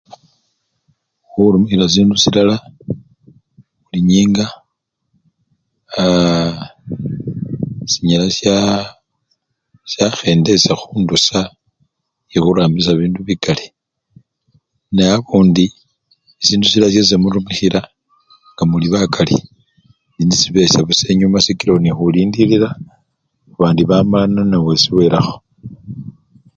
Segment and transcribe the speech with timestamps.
[1.29, 2.55] Khurumikhila sindu silala,
[3.83, 4.45] buli nyinga
[6.01, 6.53] aa!
[7.91, 8.55] sinyala sya
[9.91, 11.39] syakhendesya khundusya
[12.33, 13.65] yekhurambi bindu bikali
[14.95, 15.65] neabundi
[16.41, 17.81] esindu silala syesi khemurumikhila
[18.53, 19.37] ngamuli bakali
[20.15, 22.69] lundi sibesya busa enyuma sikila obona nekhulindilila
[23.51, 25.35] babandi bamalano newesi belakho.